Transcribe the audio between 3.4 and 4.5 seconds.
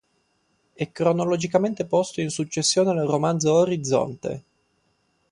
"Orizzonte".